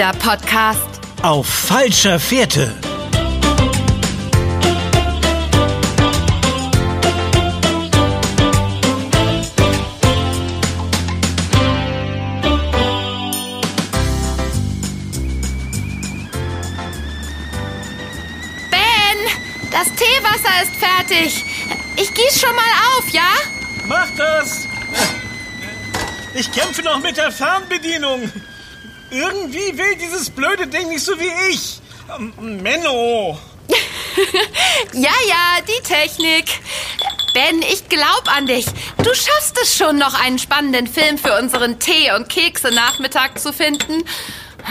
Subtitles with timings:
[0.00, 0.80] Kinderpodcast.
[1.20, 2.74] Auf falscher Fährte.
[18.70, 19.18] Ben,
[19.70, 21.44] das Teewasser ist fertig.
[21.96, 22.62] Ich gieß schon mal
[22.96, 23.20] auf, ja?
[23.86, 24.66] Mach das!
[26.32, 28.32] Ich kämpfe noch mit der Fernbedienung.
[29.10, 31.80] Irgendwie will dieses blöde Ding nicht so wie ich.
[32.38, 33.38] Menno.
[34.92, 36.46] Ja, ja, die Technik.
[37.32, 38.66] Ben, ich glaub an dich.
[38.98, 44.02] Du schaffst es schon, noch einen spannenden Film für unseren Tee- und Kekse-Nachmittag zu finden.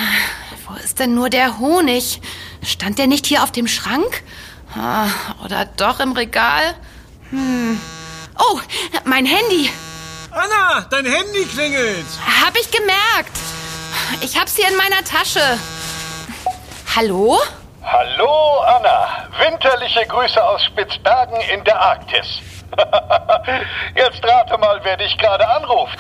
[0.68, 2.20] Wo ist denn nur der Honig?
[2.66, 4.24] Stand der nicht hier auf dem Schrank?
[4.76, 5.08] Ah,
[5.46, 6.76] Oder doch im Regal?
[7.30, 7.80] Hm.
[8.38, 8.60] Oh,
[9.06, 9.70] mein Handy.
[10.32, 12.06] Anna, dein Handy klingelt.
[12.46, 13.38] Hab ich gemerkt.
[14.22, 15.60] Ich hab's hier in meiner Tasche.
[16.96, 17.40] Hallo?
[17.84, 22.40] Hallo Anna, winterliche Grüße aus Spitzbergen in der Arktis.
[23.96, 25.98] Jetzt rate mal, wer dich gerade anruft.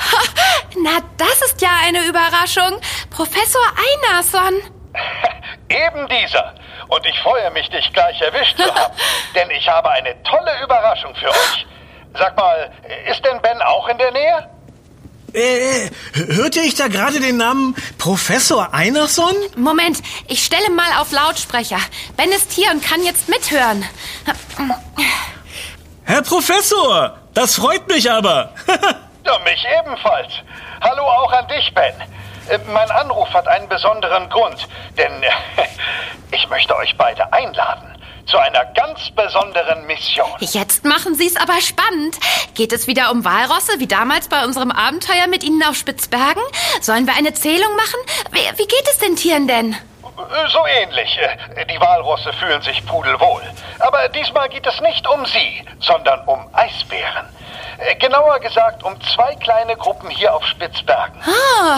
[0.83, 2.79] Na, das ist ja eine Überraschung.
[3.09, 3.61] Professor
[4.03, 4.53] Einarsson.
[5.69, 6.53] Eben dieser.
[6.87, 8.93] Und ich freue mich, dich gleich erwischt zu haben,
[9.35, 11.65] denn ich habe eine tolle Überraschung für euch.
[12.15, 12.71] Sag mal,
[13.09, 14.49] ist denn Ben auch in der Nähe?
[15.33, 19.33] Äh, hörte ich da gerade den Namen Professor Einerson?
[19.55, 21.79] Moment, ich stelle mal auf Lautsprecher.
[22.17, 23.85] Ben ist hier und kann jetzt mithören.
[26.03, 28.53] Herr Professor, das freut mich aber.
[29.25, 30.31] Ja, mich ebenfalls.
[30.81, 31.93] Hallo auch an dich, Ben.
[32.49, 35.29] Äh, Mein Anruf hat einen besonderen Grund, denn äh,
[36.35, 37.98] ich möchte euch beide einladen
[38.29, 40.29] zu einer ganz besonderen Mission.
[40.39, 42.17] Jetzt machen Sie es aber spannend.
[42.53, 46.43] Geht es wieder um Walrosse, wie damals bei unserem Abenteuer mit Ihnen auf Spitzbergen?
[46.81, 47.99] Sollen wir eine Zählung machen?
[48.31, 49.73] Wie, geht es den Tieren denn?
[49.73, 51.17] Äh, So ähnlich.
[51.55, 53.41] Äh, Die Walrosse fühlen sich pudelwohl.
[53.79, 57.27] Aber diesmal geht es nicht um sie, sondern um Eisbären.
[57.79, 61.21] Äh, Genauer gesagt um zwei kleine Gruppen hier auf Spitzbergen,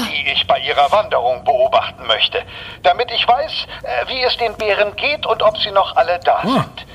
[0.07, 2.43] die ich bei ihrer Wanderung beobachten möchte,
[2.83, 3.51] damit ich weiß,
[3.83, 6.85] äh, wie es den Bären geht und ob sie noch alle da sind.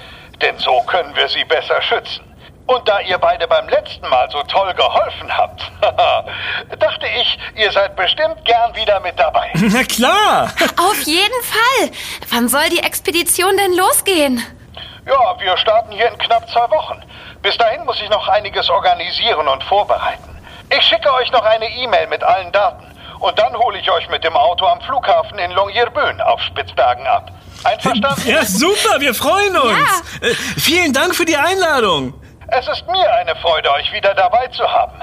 [0.42, 2.22] Denn so können wir sie besser schützen.
[2.66, 5.62] Und da ihr beide beim letzten Mal so toll geholfen habt,
[6.80, 9.50] dachte ich, ihr seid bestimmt gern wieder mit dabei.
[9.54, 10.50] Na klar.
[10.76, 11.90] Auf jeden Fall.
[12.30, 14.42] Wann soll die Expedition denn losgehen?
[15.06, 17.00] Ja, wir starten hier in knapp zwei Wochen.
[17.46, 20.36] Bis dahin muss ich noch einiges organisieren und vorbereiten.
[20.68, 22.84] Ich schicke euch noch eine E-Mail mit allen Daten.
[23.20, 27.30] Und dann hole ich euch mit dem Auto am Flughafen in Longyearbyen auf Spitzbergen ab.
[27.62, 28.20] Einverstanden?
[28.26, 30.02] Ja, super, wir freuen uns.
[30.22, 32.14] Äh, vielen Dank für die Einladung.
[32.48, 35.00] Es ist mir eine Freude, euch wieder dabei zu haben.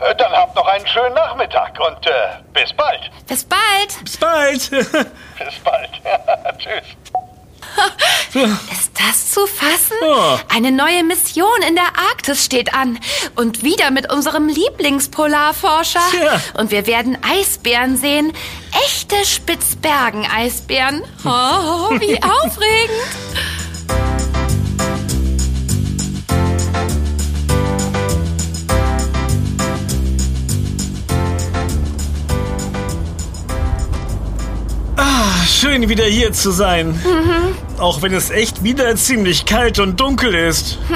[0.00, 2.10] Äh, Dann habt noch einen schönen Nachmittag und äh,
[2.54, 3.02] bis bald.
[3.28, 4.02] Bis bald.
[4.02, 4.70] Bis bald.
[4.70, 5.90] Bis bald.
[6.58, 6.96] Tschüss.
[8.34, 9.96] Ist das zu fassen?
[10.02, 10.40] Ja.
[10.48, 12.98] Eine neue Mission in der Arktis steht an.
[13.36, 16.00] Und wieder mit unserem Lieblingspolarforscher.
[16.10, 16.40] Tja.
[16.54, 18.32] Und wir werden Eisbären sehen.
[18.86, 21.02] Echte Spitzbergen-Eisbären.
[21.24, 22.90] Oh, wie aufregend.
[35.46, 37.00] Schön wieder hier zu sein.
[37.78, 40.78] Auch wenn es echt wieder ziemlich kalt und dunkel ist.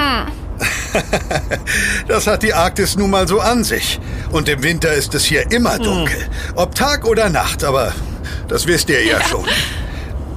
[2.08, 4.00] Das hat die Arktis nun mal so an sich.
[4.30, 6.16] Und im Winter ist es hier immer dunkel.
[6.54, 7.92] Ob Tag oder Nacht, aber
[8.48, 9.44] das wisst ihr ja, schon.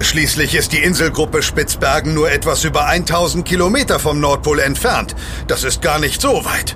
[0.01, 5.15] Schließlich ist die Inselgruppe Spitzbergen nur etwas über 1000 Kilometer vom Nordpol entfernt.
[5.47, 6.75] Das ist gar nicht so weit.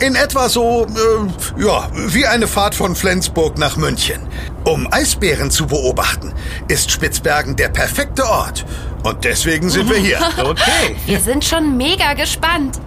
[0.00, 4.20] In etwa so, äh, ja, wie eine Fahrt von Flensburg nach München.
[4.64, 6.32] Um Eisbären zu beobachten,
[6.68, 8.64] ist Spitzbergen der perfekte Ort.
[9.04, 10.18] Und deswegen sind wir hier.
[10.38, 10.96] Okay.
[11.06, 12.80] Wir sind schon mega gespannt.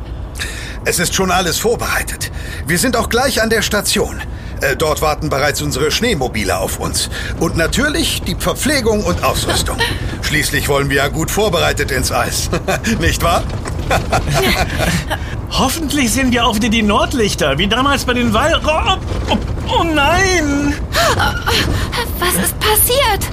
[0.85, 2.31] Es ist schon alles vorbereitet.
[2.65, 4.21] Wir sind auch gleich an der Station.
[4.61, 7.09] Äh, dort warten bereits unsere Schneemobile auf uns.
[7.39, 9.77] Und natürlich die Verpflegung und Ausrüstung.
[10.21, 12.49] Schließlich wollen wir ja gut vorbereitet ins Eis.
[12.99, 13.43] Nicht wahr?
[15.51, 18.61] Hoffentlich sehen wir auch wieder die Nordlichter, wie damals bei den Wal...
[18.65, 18.97] Oh,
[19.31, 19.37] oh,
[19.79, 20.73] oh nein!
[22.19, 23.31] Was ist passiert?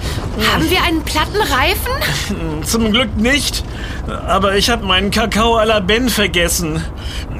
[0.53, 2.62] Haben wir einen platten Reifen?
[2.65, 3.65] Zum Glück nicht.
[4.27, 6.83] Aber ich habe meinen Kakao à la Ben vergessen.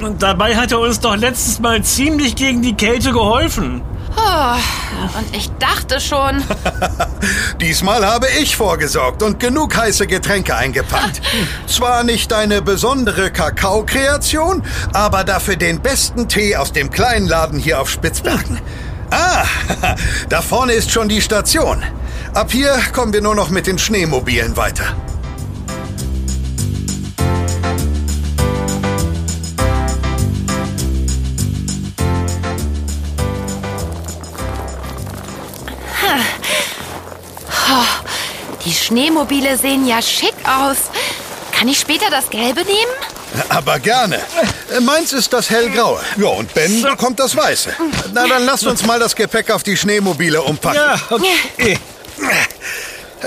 [0.01, 3.83] Und dabei hat er uns doch letztes Mal ziemlich gegen die Kälte geholfen.
[4.17, 6.43] Oh, und ich dachte schon.
[7.61, 11.21] Diesmal habe ich vorgesorgt und genug heiße Getränke eingepackt.
[11.67, 14.63] Zwar nicht eine besondere Kakao-Kreation,
[14.93, 18.61] aber dafür den besten Tee aus dem kleinen Laden hier auf Spitzbergen.
[19.11, 19.45] Ah,
[20.29, 21.83] da vorne ist schon die Station.
[22.33, 24.97] Ab hier kommen wir nur noch mit den Schneemobilen weiter.
[38.65, 40.77] Die Schneemobile sehen ja schick aus.
[41.53, 42.93] Kann ich später das Gelbe nehmen?
[43.49, 44.21] Aber gerne.
[44.81, 46.01] Meins ist das hellgraue.
[46.17, 47.75] Ja, und Ben bekommt das weiße.
[48.13, 50.81] Na, dann lasst uns mal das Gepäck auf die Schneemobile umpacken.
[50.81, 51.79] Ja, okay.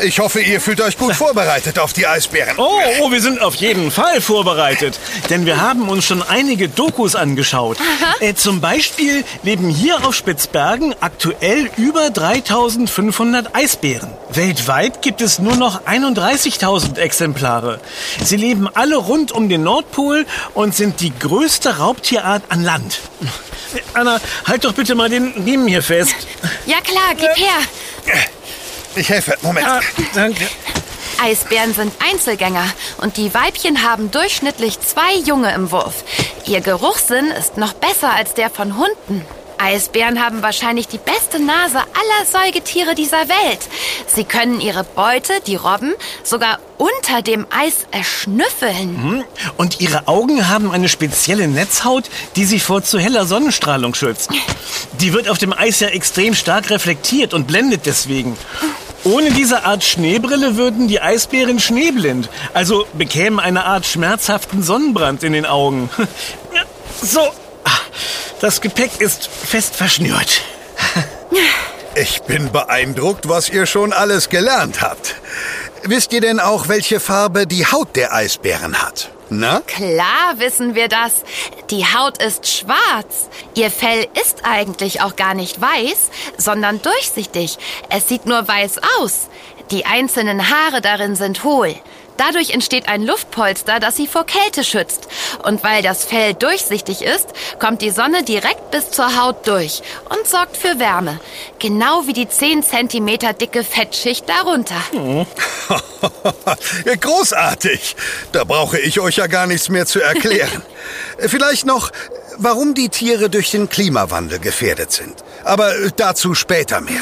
[0.04, 2.58] Ich hoffe, ihr fühlt euch gut vorbereitet auf die Eisbären.
[2.58, 5.00] Oh, oh, wir sind auf jeden Fall vorbereitet.
[5.30, 7.78] Denn wir haben uns schon einige Dokus angeschaut.
[8.20, 14.10] Äh, zum Beispiel leben hier auf Spitzbergen aktuell über 3500 Eisbären.
[14.30, 17.80] Weltweit gibt es nur noch 31.000 Exemplare.
[18.24, 23.00] Sie leben alle rund um den Nordpol und sind die größte Raubtierart an Land.
[23.74, 26.16] Äh, Anna, halt doch bitte mal den Riemen hier fest.
[26.66, 28.28] Ja klar, gib her.
[28.98, 29.38] Ich helfe.
[29.44, 29.68] Moment.
[29.68, 29.80] Ah,
[30.16, 30.48] danke.
[31.22, 32.66] Eisbären sind Einzelgänger
[32.98, 36.04] und die Weibchen haben durchschnittlich zwei Junge im Wurf.
[36.48, 39.24] Ihr Geruchssinn ist noch besser als der von Hunden.
[39.60, 43.60] Eisbären haben wahrscheinlich die beste Nase aller Säugetiere dieser Welt.
[44.08, 49.02] Sie können ihre Beute, die Robben, sogar unter dem Eis erschnüffeln.
[49.02, 49.24] Hm?
[49.58, 52.06] Und ihre Augen haben eine spezielle Netzhaut,
[52.36, 54.30] die sie vor zu heller Sonnenstrahlung schützt.
[55.00, 58.38] Die wird auf dem Eis ja extrem stark reflektiert und blendet deswegen.
[59.08, 65.34] Ohne diese Art Schneebrille würden die Eisbären schneeblind, also bekämen eine Art schmerzhaften Sonnenbrand in
[65.34, 65.90] den Augen.
[67.00, 67.22] So,
[67.64, 67.80] Ah,
[68.42, 70.42] das Gepäck ist fest verschnürt.
[72.00, 75.16] Ich bin beeindruckt, was ihr schon alles gelernt habt.
[75.84, 79.10] Wisst ihr denn auch, welche Farbe die Haut der Eisbären hat?
[79.30, 79.62] Na?
[79.62, 81.24] Klar wissen wir das.
[81.70, 83.30] Die Haut ist schwarz.
[83.56, 87.58] Ihr Fell ist eigentlich auch gar nicht weiß, sondern durchsichtig.
[87.90, 89.28] Es sieht nur weiß aus.
[89.72, 91.76] Die einzelnen Haare darin sind hohl.
[92.18, 95.08] Dadurch entsteht ein Luftpolster, das sie vor Kälte schützt.
[95.44, 97.28] Und weil das Fell durchsichtig ist,
[97.60, 101.20] kommt die Sonne direkt bis zur Haut durch und sorgt für Wärme.
[101.60, 104.82] Genau wie die 10 cm dicke Fettschicht darunter.
[107.00, 107.96] Großartig.
[108.32, 110.64] Da brauche ich euch ja gar nichts mehr zu erklären.
[111.20, 111.92] Vielleicht noch,
[112.38, 115.24] warum die Tiere durch den Klimawandel gefährdet sind.
[115.44, 117.02] Aber dazu später mehr.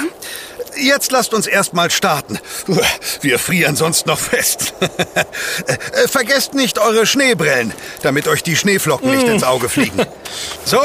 [0.78, 2.40] Jetzt lasst uns erstmal starten.
[3.22, 4.74] Wir frieren sonst noch fest.
[5.68, 10.06] Äh, Vergesst nicht eure Schneebrillen, damit euch die Schneeflocken nicht ins Auge fliegen.
[10.66, 10.82] So,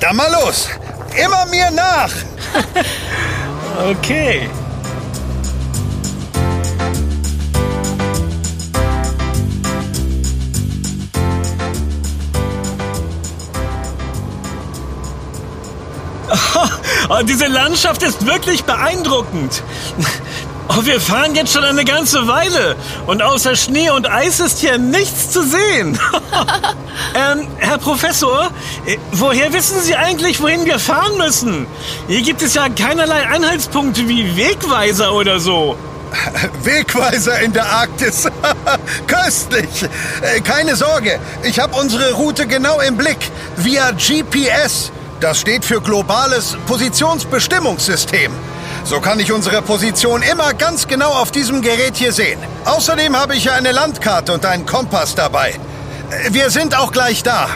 [0.00, 0.68] dann mal los.
[1.22, 2.10] Immer mir nach.
[3.90, 4.48] Okay.
[17.10, 19.62] Oh, diese Landschaft ist wirklich beeindruckend.
[20.68, 22.76] Oh, wir fahren jetzt schon eine ganze Weile
[23.06, 25.98] und außer Schnee und Eis ist hier nichts zu sehen.
[27.14, 28.50] ähm, Herr Professor,
[28.84, 31.66] äh, woher wissen Sie eigentlich, wohin wir fahren müssen?
[32.08, 35.78] Hier gibt es ja keinerlei Anhaltspunkte wie Wegweiser oder so.
[36.62, 38.28] Wegweiser in der Arktis.
[39.06, 39.84] Köstlich.
[40.20, 43.30] Äh, Keine Sorge, ich habe unsere Route genau im Blick.
[43.56, 44.92] Via GPS.
[45.20, 48.32] Das steht für globales Positionsbestimmungssystem.
[48.84, 52.38] So kann ich unsere Position immer ganz genau auf diesem Gerät hier sehen.
[52.64, 55.58] Außerdem habe ich ja eine Landkarte und einen Kompass dabei.
[56.30, 57.48] Wir sind auch gleich da.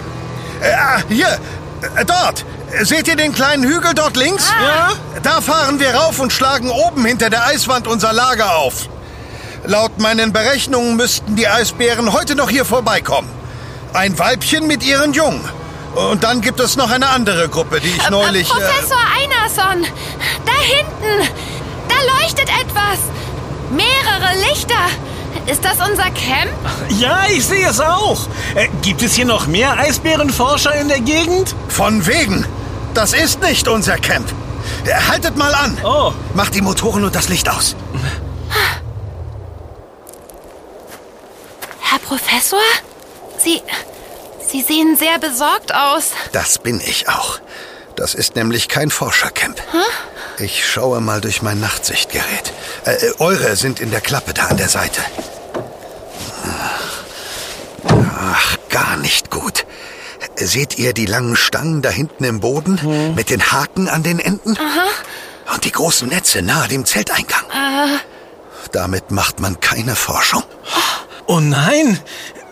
[0.61, 1.38] Äh, ah, hier,
[1.97, 2.45] äh, dort.
[2.81, 4.50] Seht ihr den kleinen Hügel dort links?
[4.61, 4.90] Ja?
[5.23, 8.88] Da fahren wir rauf und schlagen oben hinter der Eiswand unser Lager auf.
[9.64, 13.28] Laut meinen Berechnungen müssten die Eisbären heute noch hier vorbeikommen.
[13.92, 15.49] Ein Weibchen mit ihren Jungen.
[15.94, 18.49] Und dann gibt es noch eine andere Gruppe, die ich neulich...
[18.49, 19.87] Äh, Professor Einerson,
[20.46, 21.28] da hinten,
[21.88, 22.99] da leuchtet etwas.
[23.70, 24.75] Mehrere Lichter.
[25.46, 26.52] Ist das unser Camp?
[26.99, 28.28] Ja, ich sehe es auch.
[28.54, 31.54] Äh, gibt es hier noch mehr Eisbärenforscher in der Gegend?
[31.68, 32.46] Von wegen.
[32.94, 34.30] Das ist nicht unser Camp.
[34.84, 35.76] Äh, Haltet mal an.
[35.84, 36.12] Oh.
[36.34, 37.76] Macht die Motoren und das Licht aus.
[41.80, 42.61] Herr Professor?
[43.38, 43.61] Sie.
[44.52, 46.11] Sie sehen sehr besorgt aus.
[46.32, 47.40] Das bin ich auch.
[47.97, 49.62] Das ist nämlich kein Forschercamp.
[50.38, 52.52] Ich schaue mal durch mein Nachtsichtgerät.
[52.85, 55.00] Äh, äh, eure sind in der Klappe da an der Seite.
[57.88, 59.64] Ach, gar nicht gut.
[60.37, 64.59] Seht ihr die langen Stangen da hinten im Boden mit den Haken an den Enden?
[65.54, 67.44] Und die großen Netze nahe dem Zelteingang.
[68.73, 70.42] Damit macht man keine Forschung.
[71.26, 71.99] Oh nein!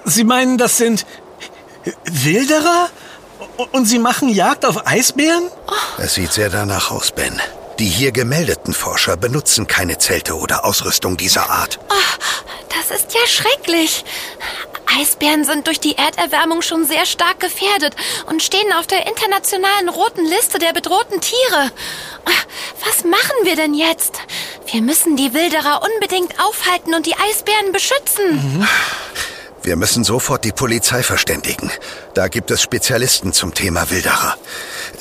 [0.06, 1.04] Sie meinen, das sind
[2.04, 2.90] Wilderer?
[3.72, 5.48] Und Sie machen Jagd auf Eisbären?
[5.98, 7.40] Es sieht sehr danach aus, Ben.
[7.78, 11.78] Die hier gemeldeten Forscher benutzen keine Zelte oder Ausrüstung dieser Art.
[11.88, 12.24] Oh,
[12.68, 14.04] das ist ja schrecklich.
[14.98, 17.94] Eisbären sind durch die Erderwärmung schon sehr stark gefährdet
[18.26, 21.72] und stehen auf der internationalen roten Liste der bedrohten Tiere.
[22.84, 24.18] Was machen wir denn jetzt?
[24.70, 28.58] Wir müssen die Wilderer unbedingt aufhalten und die Eisbären beschützen.
[28.58, 28.68] Mhm.
[29.62, 31.70] Wir müssen sofort die Polizei verständigen.
[32.14, 34.36] Da gibt es Spezialisten zum Thema Wilderer.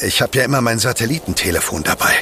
[0.02, 2.14] Ich habe ja immer mein Satellitentelefon dabei.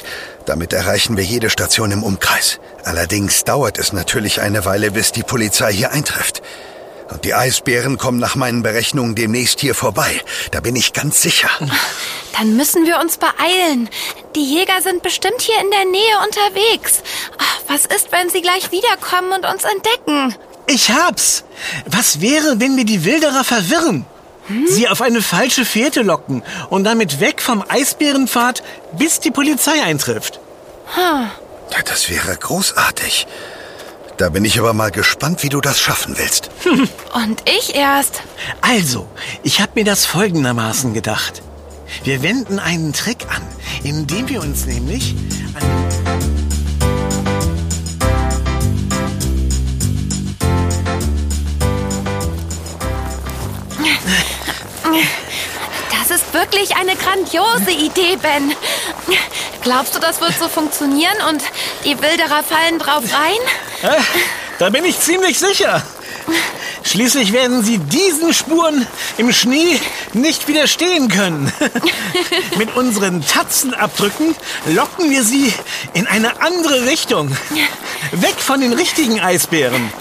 [0.46, 2.60] Damit erreichen wir jede Station im Umkreis.
[2.84, 6.42] Allerdings dauert es natürlich eine Weile, bis die Polizei hier eintrifft.
[7.10, 10.20] Und die Eisbären kommen nach meinen Berechnungen demnächst hier vorbei.
[10.52, 11.50] Da bin ich ganz sicher.
[12.38, 13.88] Dann müssen wir uns beeilen.
[14.36, 17.02] Die Jäger sind bestimmt hier in der Nähe unterwegs.
[17.66, 20.34] Was ist, wenn sie gleich wiederkommen und uns entdecken?
[20.68, 21.44] Ich hab's.
[21.86, 24.04] Was wäre, wenn wir die Wilderer verwirren?
[24.46, 24.66] Hm?
[24.68, 28.62] Sie auf eine falsche Fährte locken und damit weg vom Eisbärenpfad,
[28.96, 30.40] bis die Polizei eintrifft.
[30.94, 31.30] Hm.
[31.70, 33.26] Ja, das wäre großartig.
[34.18, 36.50] Da bin ich aber mal gespannt, wie du das schaffen willst.
[37.14, 38.22] Und ich erst.
[38.60, 39.06] Also,
[39.44, 41.42] ich habe mir das folgendermaßen gedacht.
[42.02, 43.42] Wir wenden einen Trick an,
[43.84, 45.14] indem wir uns nämlich
[45.54, 46.07] an...
[55.90, 58.54] Das ist wirklich eine grandiose Idee, Ben.
[59.62, 61.42] Glaubst du, das wird so funktionieren und
[61.84, 63.92] die Wilderer fallen drauf rein?
[64.58, 65.82] Da bin ich ziemlich sicher.
[66.84, 68.86] Schließlich werden sie diesen Spuren
[69.18, 69.78] im Schnee
[70.14, 71.52] nicht widerstehen können.
[72.56, 74.34] Mit unseren Tatzenabdrücken
[74.68, 75.52] locken wir sie
[75.92, 77.36] in eine andere Richtung.
[78.12, 79.92] Weg von den richtigen Eisbären.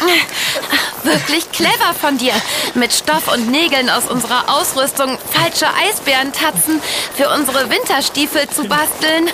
[1.06, 2.32] Wirklich clever von dir,
[2.74, 6.82] mit Stoff und Nägeln aus unserer Ausrüstung falsche Eisbärentatzen
[7.16, 9.30] für unsere Winterstiefel zu basteln.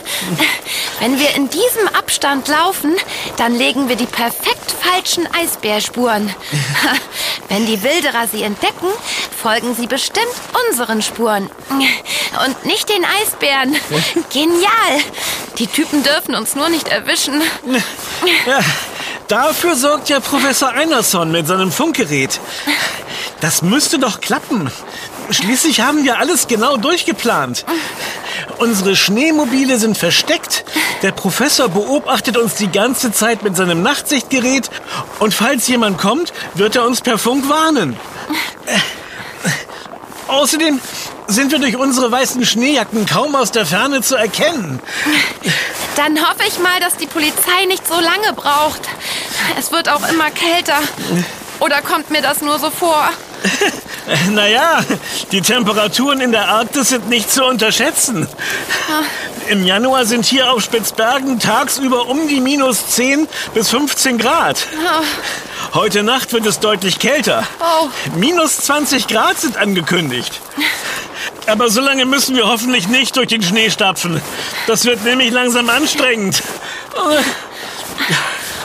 [1.01, 2.95] Wenn wir in diesem Abstand laufen,
[3.39, 6.35] dann legen wir die perfekt falschen Eisbärspuren.
[7.49, 8.89] Wenn die Wilderer sie entdecken,
[9.43, 10.27] folgen sie bestimmt
[10.69, 11.51] unseren Spuren.
[12.45, 13.75] Und nicht den Eisbären.
[14.31, 15.01] Genial.
[15.57, 17.41] Die Typen dürfen uns nur nicht erwischen.
[18.47, 18.61] Ja.
[19.33, 22.39] Dafür sorgt ja Professor Einerson mit seinem Funkgerät.
[23.41, 24.71] Das müsste doch klappen.
[25.31, 27.65] Schließlich haben wir alles genau durchgeplant.
[28.59, 30.67] Unsere Schneemobile sind versteckt.
[31.01, 34.69] Der Professor beobachtet uns die ganze Zeit mit seinem Nachtsichtgerät.
[35.19, 37.97] Und falls jemand kommt, wird er uns per Funk warnen.
[38.67, 38.79] Äh,
[40.29, 40.79] außerdem
[41.29, 44.79] sind wir durch unsere weißen Schneejacken kaum aus der Ferne zu erkennen.
[45.97, 48.83] Dann hoffe ich mal, dass die Polizei nicht so lange braucht.
[49.59, 50.79] Es wird auch immer kälter.
[51.61, 53.09] Oder kommt mir das nur so vor?
[54.31, 54.81] naja,
[55.31, 58.29] die Temperaturen in der Arktis sind nicht zu unterschätzen.
[59.49, 64.67] Im Januar sind hier auf Spitzbergen tagsüber um die minus 10 bis 15 Grad.
[65.75, 67.45] Heute Nacht wird es deutlich kälter.
[67.61, 67.89] Oh.
[68.17, 70.41] Minus 20 Grad sind angekündigt.
[71.47, 74.21] Aber so lange müssen wir hoffentlich nicht durch den Schnee stapfen.
[74.67, 76.43] Das wird nämlich langsam anstrengend.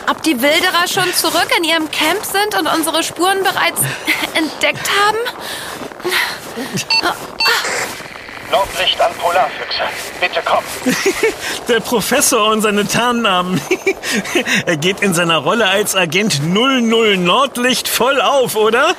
[0.09, 3.81] Ob die Wilderer schon zurück in ihrem Camp sind und unsere Spuren bereits
[4.35, 5.17] entdeckt haben?
[8.49, 9.83] Nordlicht an Polarfüchse.
[10.21, 10.63] Bitte komm.
[11.67, 13.59] Der Professor und seine Tarnnamen.
[14.65, 18.95] er geht in seiner Rolle als Agent 00 Nordlicht voll auf, oder?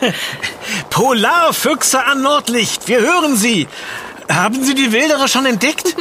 [0.90, 2.88] Polarfüchse an Nordlicht.
[2.88, 3.68] Wir hören Sie.
[4.30, 5.94] Haben Sie die Wilderer schon entdeckt?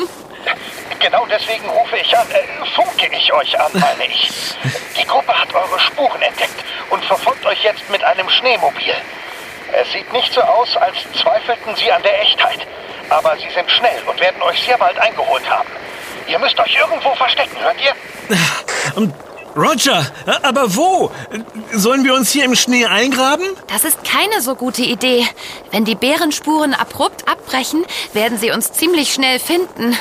[1.00, 4.30] Genau deswegen rufe ich an, äh, funke ich euch an, meine ich.
[5.00, 8.94] Die Gruppe hat eure Spuren entdeckt und verfolgt euch jetzt mit einem Schneemobil.
[9.74, 12.60] Es sieht nicht so aus, als zweifelten sie an der Echtheit.
[13.10, 15.70] Aber sie sind schnell und werden euch sehr bald eingeholt haben.
[16.28, 19.14] Ihr müsst euch irgendwo verstecken, hört ihr?
[19.58, 20.06] Roger,
[20.44, 21.10] aber wo?
[21.72, 23.46] Sollen wir uns hier im Schnee eingraben?
[23.68, 25.26] Das ist keine so gute Idee.
[25.72, 29.98] Wenn die Bärenspuren abrupt abbrechen, werden sie uns ziemlich schnell finden.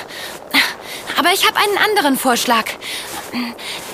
[1.18, 2.64] Aber ich habe einen anderen Vorschlag.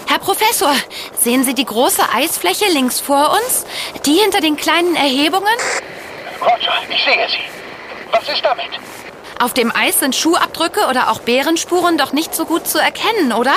[0.06, 0.74] Herr Professor,
[1.18, 3.64] sehen Sie die große Eisfläche links vor uns?
[4.04, 5.56] Die hinter den kleinen Erhebungen?
[6.40, 7.38] Roger, ich sehe sie.
[8.10, 8.68] Was ist damit?
[9.42, 13.54] Auf dem Eis sind Schuhabdrücke oder auch Bärenspuren doch nicht so gut zu erkennen, oder?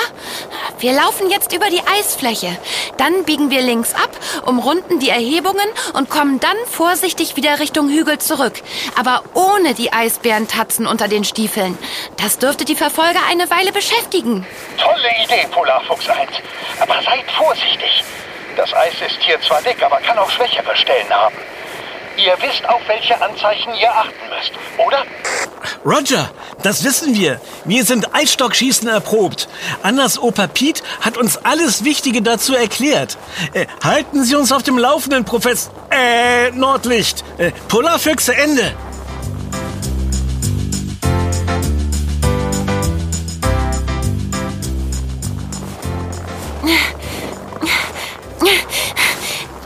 [0.79, 2.57] Wir laufen jetzt über die Eisfläche.
[2.97, 4.09] Dann biegen wir links ab,
[4.47, 8.63] umrunden die Erhebungen und kommen dann vorsichtig wieder Richtung Hügel zurück.
[8.99, 11.77] Aber ohne die Eisbärentatzen unter den Stiefeln.
[12.17, 14.43] Das dürfte die Verfolger eine Weile beschäftigen.
[14.79, 16.31] Tolle Idee, Polarfuchs 1.
[16.79, 18.03] Aber seid vorsichtig.
[18.57, 21.35] Das Eis ist hier zwar dick, aber kann auch schwächere Stellen haben.
[22.17, 25.03] Ihr wisst, auf welche Anzeichen ihr achten müsst, oder?
[25.85, 26.31] Roger,
[26.63, 27.41] das wissen wir.
[27.65, 29.49] Wir sind Eisstockschießen erprobt.
[29.83, 33.17] Annas Opa Piet hat uns alles Wichtige dazu erklärt.
[33.53, 35.73] Äh, halten Sie uns auf dem Laufenden, Professor...
[35.91, 37.23] Äh, Nordlicht.
[37.37, 38.73] Äh, Polarfüchse, Ende.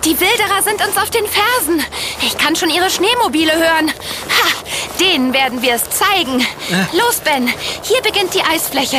[0.06, 1.84] Die Wilderer sind uns auf den Fersen.
[2.22, 3.90] Ich kann schon ihre Schneemobile hören.
[3.90, 4.50] Ha,
[5.00, 6.46] denen werden wir es zeigen.
[6.94, 7.48] Los, Ben.
[7.84, 8.98] Hier beginnt die Eisfläche.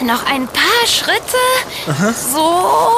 [0.00, 2.12] Noch ein paar Schritte.
[2.32, 2.92] So.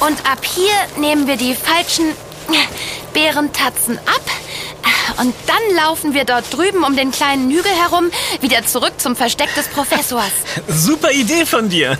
[0.00, 2.12] Und ab hier nehmen wir die falschen
[3.12, 4.22] Bärentatzen ab.
[5.18, 9.54] Und dann laufen wir dort drüben um den kleinen Hügel herum wieder zurück zum Versteck
[9.54, 10.32] des Professors.
[10.68, 11.98] Super Idee von dir.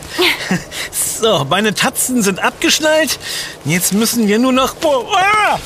[1.20, 3.18] So, meine Tatzen sind abgeschnallt.
[3.64, 4.74] Jetzt müssen wir nur noch...
[5.16, 5.58] Ah,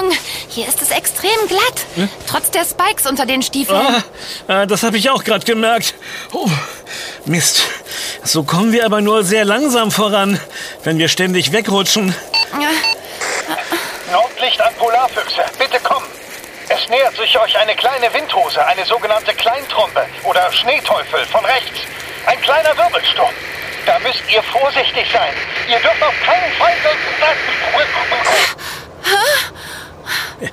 [0.00, 0.16] Achtung,
[0.48, 2.08] hier ist es extrem glatt.
[2.26, 3.78] Trotz der Spikes unter den Stiefeln.
[3.78, 4.02] Ah,
[4.48, 5.94] ah, das habe ich auch gerade gemerkt.
[6.32, 6.48] Oh,
[7.26, 7.62] Mist.
[8.24, 10.40] So kommen wir aber nur sehr langsam voran,
[10.84, 12.14] wenn wir ständig wegrutschen.
[14.10, 16.06] Nordlicht an Polarfüchse, bitte kommen.
[16.68, 21.80] Es nähert sich euch eine kleine Windhose, eine sogenannte Kleintrompe oder Schneeteufel von rechts.
[22.26, 23.34] Ein kleiner Wirbelsturm.
[23.86, 25.34] Da müsst ihr vorsichtig sein.
[25.68, 26.70] Ihr dürft auf keinen Fall...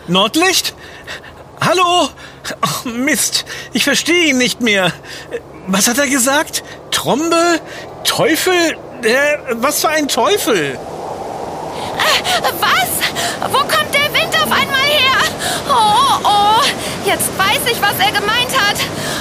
[0.07, 0.73] Nordlicht?
[1.61, 2.09] Hallo?
[2.61, 4.91] Ach, Mist, ich verstehe ihn nicht mehr.
[5.67, 6.63] Was hat er gesagt?
[6.91, 7.59] Trombe?
[8.03, 8.77] Teufel?
[9.03, 10.79] Äh, was für ein Teufel?
[12.59, 13.51] Was?
[13.51, 15.17] Wo kommt der Wind auf einmal her?
[15.69, 16.63] Oh, oh,
[17.05, 18.77] jetzt weiß ich, was er gemeint hat.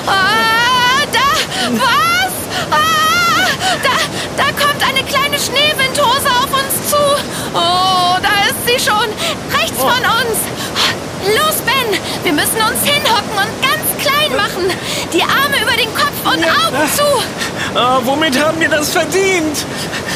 [0.06, 2.32] Ah, da, was?
[2.70, 3.48] Ah,
[3.82, 3.96] da,
[4.36, 6.96] da kommt eine kleine Schneewindhose auf uns zu.
[7.54, 9.08] Oh, da ist sie schon,
[9.58, 10.38] rechts von uns.
[11.36, 14.70] Los, Ben, wir müssen uns hinhocken und ganz klein machen.
[15.12, 17.78] Die Arme über den Kopf und Augen zu.
[17.78, 19.64] Ah, womit haben wir das verdient?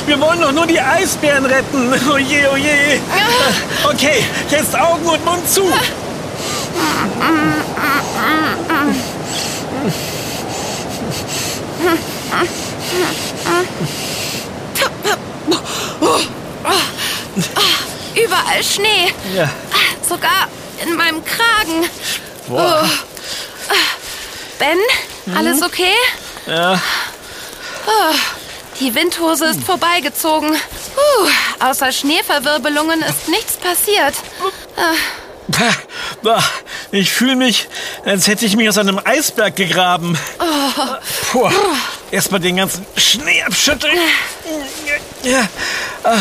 [0.07, 1.92] Wir wollen doch nur die Eisbären retten.
[2.12, 3.00] Oje, oje.
[3.85, 5.64] Okay, jetzt Augen und Mund zu.
[18.14, 19.12] Überall Schnee.
[19.35, 19.50] Ja.
[20.09, 20.48] Sogar
[20.85, 21.88] in meinem Kragen.
[22.51, 22.83] Boah.
[22.85, 23.75] Oh.
[24.59, 24.77] Ben,
[25.37, 25.95] alles okay?
[26.47, 26.81] Ja.
[27.87, 28.15] Oh,
[28.81, 30.51] die Windhose ist vorbeigezogen.
[30.51, 31.29] Puh,
[31.65, 34.15] außer Schneeverwirbelungen ist nichts passiert.
[36.23, 36.43] Bah,
[36.91, 37.69] Ich fühle mich,
[38.05, 40.19] als hätte ich mich aus einem Eisberg gegraben.
[41.31, 41.49] Puh.
[42.11, 43.97] Erstmal den ganzen Schnee abschütteln.
[45.23, 45.49] Ja.
[46.03, 46.19] Ah,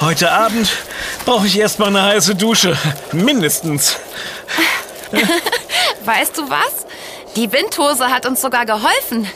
[0.00, 0.68] Heute Abend
[1.24, 2.76] brauche ich erstmal eine heiße Dusche.
[3.12, 3.96] Mindestens.
[6.04, 6.86] Weißt du was?
[7.36, 9.26] Die Windhose hat uns sogar geholfen.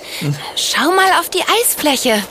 [0.55, 2.23] Schau mal auf die Eisfläche.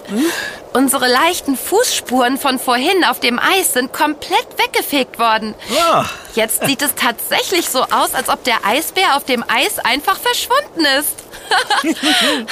[0.73, 5.55] Unsere leichten Fußspuren von vorhin auf dem Eis sind komplett weggefegt worden.
[5.89, 6.05] Ah.
[6.36, 10.86] Jetzt sieht es tatsächlich so aus, als ob der Eisbär auf dem Eis einfach verschwunden
[10.99, 11.15] ist.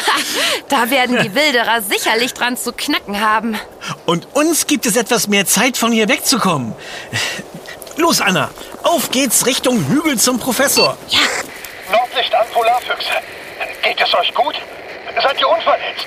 [0.69, 3.59] da werden die Wilderer sicherlich dran zu knacken haben.
[4.05, 6.73] Und uns gibt es etwas mehr Zeit, von hier wegzukommen.
[7.97, 8.49] Los, Anna.
[8.83, 10.97] Auf geht's Richtung Hügel zum Professor.
[11.07, 11.19] Ja,
[11.91, 13.11] Nordlicht an Polarfüchse.
[13.81, 14.55] Geht es euch gut?
[15.21, 16.05] Seid ihr unverletzt?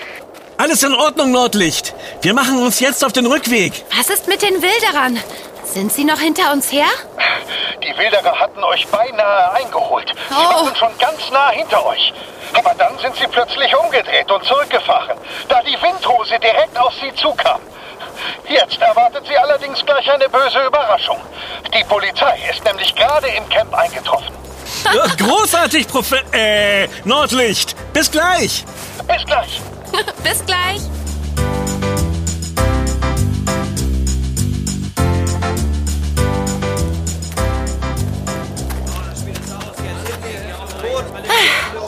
[0.58, 1.94] Alles in Ordnung, Nordlicht.
[2.22, 3.84] Wir machen uns jetzt auf den Rückweg.
[3.96, 5.20] was ist mit den Wilderern?
[5.64, 6.86] Sind sie noch hinter uns her?
[7.82, 10.08] Die Wilderer hatten euch beinahe eingeholt.
[10.28, 10.64] Sie Oh.
[10.66, 12.12] waren schon ganz nah hinter euch.
[12.54, 17.60] Aber dann sind sie plötzlich umgedreht und zurückgefahren, da die Windhose direkt auf sie zukam.
[18.48, 21.20] Jetzt erwartet sie allerdings gleich eine böse Überraschung.
[21.74, 24.34] Die Polizei ist nämlich gerade im Camp eingetroffen.
[25.18, 26.22] Großartig, Profe...
[26.32, 27.74] Äh, Nordlicht.
[27.92, 28.64] Bis gleich.
[29.06, 29.60] Bis gleich.
[30.22, 30.80] Bis gleich.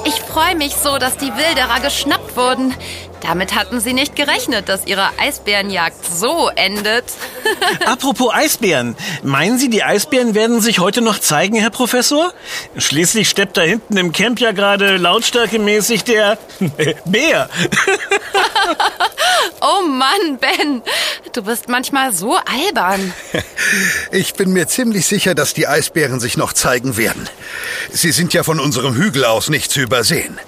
[0.05, 2.75] Ich freue mich so, dass die Wilderer geschnappt wurden.
[3.23, 7.05] Damit hatten sie nicht gerechnet, dass ihre Eisbärenjagd so endet.
[7.87, 8.97] Apropos Eisbären.
[9.23, 12.33] Meinen Sie, die Eisbären werden sich heute noch zeigen, Herr Professor?
[12.77, 16.39] Schließlich steppt da hinten im Camp ja gerade lautstärkemäßig der
[17.05, 17.49] Bär.
[19.61, 20.83] Oh Mann, Ben,
[21.33, 23.13] du bist manchmal so albern.
[24.13, 27.29] Ich bin mir ziemlich sicher, dass die Eisbären sich noch zeigen werden.
[27.91, 30.39] Sie sind ja von unserem Hügel aus nicht zu übersehen.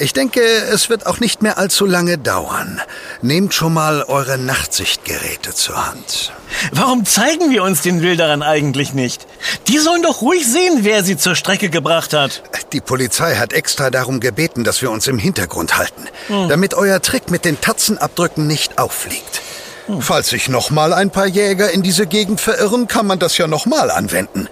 [0.00, 2.80] Ich denke, es wird auch nicht mehr allzu lange dauern.
[3.20, 6.32] Nehmt schon mal eure Nachtsichtgeräte zur Hand.
[6.70, 9.26] Warum zeigen wir uns den Wilderern eigentlich nicht?
[9.66, 12.44] Die sollen doch ruhig sehen, wer sie zur Strecke gebracht hat.
[12.72, 16.06] Die Polizei hat extra darum gebeten, dass wir uns im Hintergrund halten,
[16.48, 19.42] damit euer Trick mit den Tatzenabdrücken nicht auffliegt.
[20.00, 23.90] Falls sich nochmal ein paar Jäger in diese Gegend verirren, kann man das ja nochmal
[23.90, 24.48] anwenden.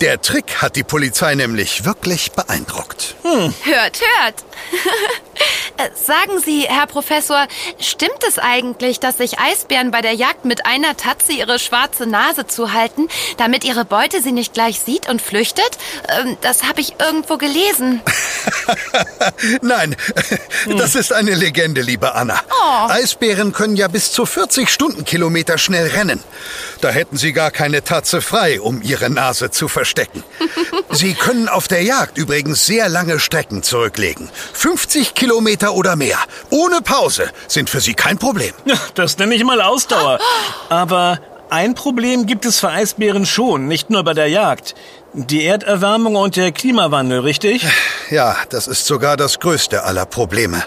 [0.00, 3.16] Der Trick hat die Polizei nämlich wirklich beeindruckt.
[3.24, 4.44] Hört, hört.
[5.78, 7.46] Äh, Sagen Sie, Herr Professor,
[7.80, 12.46] stimmt es eigentlich, dass sich Eisbären bei der Jagd mit einer Tatze ihre schwarze Nase
[12.46, 15.78] zuhalten, damit ihre Beute sie nicht gleich sieht und flüchtet?
[16.08, 18.00] Ähm, Das habe ich irgendwo gelesen.
[19.62, 19.96] Nein,
[20.76, 22.40] das ist eine Legende, liebe Anna.
[22.88, 26.22] Eisbären können ja bis zu 40 Stundenkilometer schnell rennen.
[26.80, 30.24] Da hätten sie gar keine Tatze frei, um ihre Nase zu verstecken.
[30.90, 34.28] sie können auf der Jagd übrigens sehr lange Strecken zurücklegen.
[34.54, 36.18] 50 Kilometer oder mehr.
[36.50, 38.52] Ohne Pause sind für sie kein Problem.
[38.64, 40.18] Ja, Das nenne ich mal Ausdauer.
[40.68, 41.18] Aber
[41.50, 44.74] ein Problem gibt es für Eisbären schon, nicht nur bei der Jagd.
[45.14, 47.66] Die Erderwärmung und der Klimawandel, richtig?
[48.10, 50.62] Ja, das ist sogar das größte aller Probleme.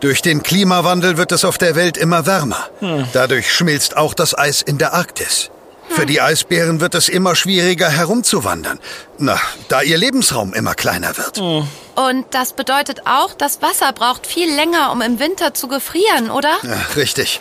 [0.00, 2.68] Durch den Klimawandel wird es auf der Welt immer wärmer.
[3.12, 5.50] Dadurch schmilzt auch das Eis in der Arktis.
[5.90, 8.78] Für die Eisbären wird es immer schwieriger herumzuwandern.
[9.18, 11.38] Na, da ihr Lebensraum immer kleiner wird.
[11.38, 16.56] Und das bedeutet auch, das Wasser braucht viel länger, um im Winter zu gefrieren, oder?
[16.62, 17.40] Ja, richtig.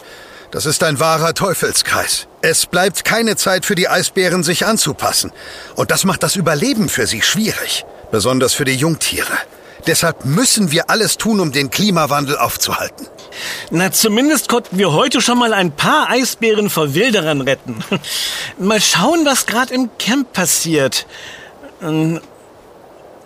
[0.51, 2.27] Das ist ein wahrer Teufelskreis.
[2.41, 5.31] Es bleibt keine Zeit für die Eisbären, sich anzupassen.
[5.75, 7.85] Und das macht das Überleben für sie schwierig.
[8.11, 9.37] Besonders für die Jungtiere.
[9.87, 13.07] Deshalb müssen wir alles tun, um den Klimawandel aufzuhalten.
[13.71, 17.83] Na, zumindest konnten wir heute schon mal ein paar Eisbären vor Wilderern retten.
[18.57, 21.05] Mal schauen, was gerade im Camp passiert.
[21.81, 22.19] Ähm,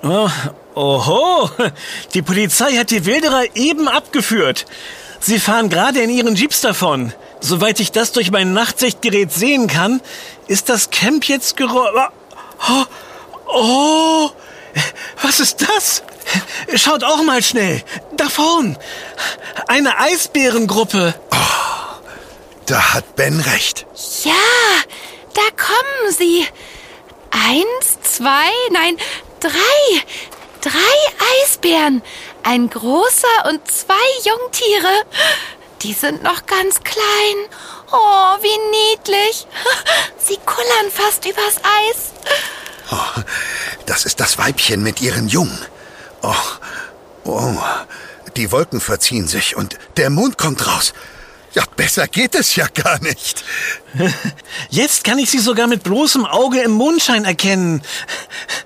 [0.04, 0.30] oh,
[0.76, 1.50] oho,
[2.14, 4.66] die Polizei hat die Wilderer eben abgeführt.
[5.20, 7.14] Sie fahren gerade in ihren Jeeps davon.
[7.40, 10.02] Soweit ich das durch mein Nachtsichtgerät sehen kann,
[10.48, 11.96] ist das Camp jetzt geräumt.
[12.70, 12.86] Oh,
[13.48, 14.30] oh,
[15.22, 16.04] was ist das?
[16.76, 17.84] Schaut auch mal schnell.
[18.14, 18.78] Da vorn.
[19.68, 21.14] Eine Eisbärengruppe.
[22.66, 23.86] Da hat Ben recht.
[24.24, 24.34] Ja,
[25.34, 26.48] da kommen sie.
[27.32, 28.98] Eins, zwei, nein,
[29.40, 30.04] drei.
[30.62, 32.04] Drei Eisbären.
[32.44, 35.04] Ein großer und zwei Jungtiere.
[35.82, 37.36] Die sind noch ganz klein.
[37.92, 39.48] Oh, wie niedlich.
[40.18, 42.12] Sie kullern fast übers Eis.
[43.86, 45.58] Das ist das Weibchen mit ihren Jungen.
[46.22, 46.36] Oh,
[47.26, 47.56] oh,
[48.36, 50.94] die Wolken verziehen sich und der Mond kommt raus.
[51.54, 53.44] Ja, besser geht es ja gar nicht.
[54.70, 57.82] Jetzt kann ich sie sogar mit bloßem Auge im Mondschein erkennen.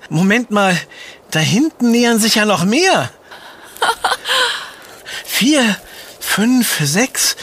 [0.08, 0.80] Moment mal,
[1.32, 3.10] da hinten nähern sich ja noch mehr.
[5.24, 5.76] Vier,
[6.20, 7.36] fünf, sechs.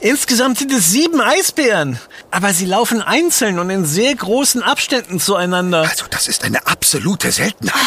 [0.00, 2.00] Insgesamt sind es sieben Eisbären.
[2.30, 5.80] Aber sie laufen einzeln und in sehr großen Abständen zueinander.
[5.88, 7.80] Also, das ist eine absolute Seltenheit.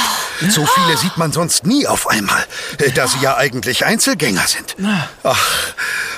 [0.50, 2.44] So viele sieht man sonst nie auf einmal,
[2.80, 4.76] äh, da sie ja eigentlich Einzelgänger sind.
[5.24, 5.48] Ach,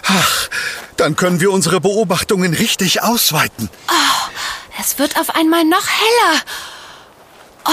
[0.03, 0.49] ach,
[0.95, 3.69] dann können wir unsere Beobachtungen richtig ausweiten.
[4.79, 6.41] Es wird auf einmal noch heller.
[7.65, 7.71] Oh,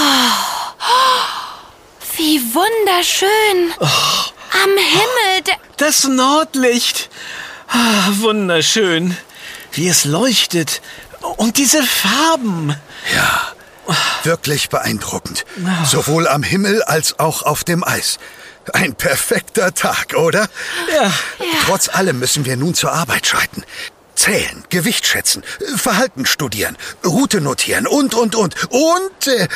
[2.17, 3.73] wie wunderschön.
[3.79, 7.09] Am Himmel, Das Nordlicht.
[7.69, 9.17] Ah, wunderschön.
[9.71, 10.81] Wie es leuchtet.
[11.37, 12.75] Und diese Farben.
[13.13, 13.53] Ja,
[14.23, 15.45] wirklich beeindruckend.
[15.85, 18.17] Sowohl am Himmel als auch auf dem Eis.
[18.73, 20.47] Ein perfekter Tag, oder?
[20.93, 21.11] Ja.
[21.65, 23.63] Trotz allem müssen wir nun zur Arbeit schreiten.
[24.13, 25.41] Zählen, Gewicht schätzen,
[25.77, 28.55] Verhalten studieren, Route notieren und, und, und.
[28.71, 29.47] Und äh,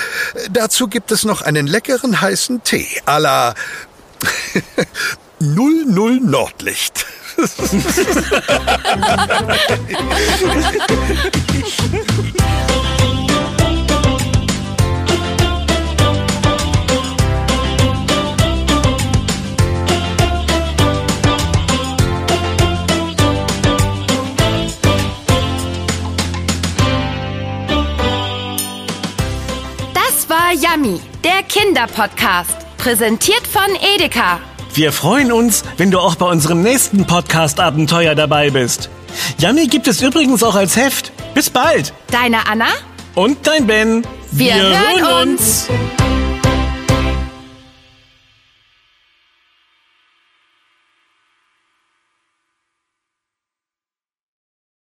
[0.50, 3.54] dazu gibt es noch einen leckeren heißen Tee à la
[5.40, 7.06] 00 Nordlicht.
[7.38, 7.60] Das
[30.30, 32.66] war Yummy, der Kinderpodcast.
[32.78, 34.40] Präsentiert von Edeka.
[34.76, 38.90] Wir freuen uns, wenn du auch bei unserem nächsten Podcast-Abenteuer dabei bist.
[39.40, 41.14] Yummy gibt es übrigens auch als Heft.
[41.34, 41.94] Bis bald.
[42.12, 42.68] Deine Anna?
[43.14, 44.06] Und dein Ben.
[44.32, 45.70] Wir hören uns.